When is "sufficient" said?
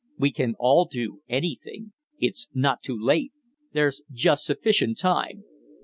4.45-4.97